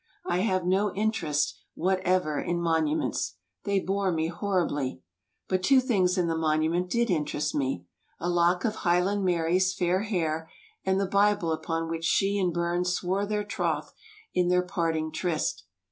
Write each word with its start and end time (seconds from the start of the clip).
I 0.25 0.37
have 0.39 0.65
no 0.65 0.91
interest 0.95 1.59
whatever 1.75 2.39
in 2.39 2.59
monuments. 2.59 3.35
They 3.65 3.79
bore 3.79 4.11
me 4.11 4.29
horribly. 4.29 5.03
But 5.47 5.61
two 5.61 5.79
things 5.79 6.17
in 6.17 6.25
the 6.25 6.35
monument 6.35 6.89
did 6.89 7.11
interest 7.11 7.53
me, 7.53 7.85
a 8.19 8.27
lock 8.27 8.65
of 8.65 8.77
Highland 8.77 9.23
Mary's 9.23 9.75
fair 9.75 10.01
hair 10.01 10.49
and 10.83 10.99
the 10.99 11.05
Bible 11.05 11.51
upon 11.51 11.87
which 11.87 12.05
she 12.05 12.39
and 12.39 12.51
Bums 12.51 12.93
swore 12.93 13.27
their 13.27 13.43
troth 13.43 13.93
in 14.33 14.47
their 14.47 14.63
parting 14.63 15.11
tryst. 15.11 15.65